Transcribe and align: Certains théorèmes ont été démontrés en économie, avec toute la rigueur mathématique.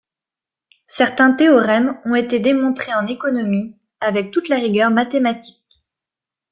Certains 0.87 1.31
théorèmes 1.33 1.99
ont 2.05 2.15
été 2.15 2.39
démontrés 2.39 2.91
en 2.95 3.05
économie, 3.05 3.77
avec 3.99 4.31
toute 4.31 4.49
la 4.49 4.55
rigueur 4.55 4.89
mathématique. 4.89 5.83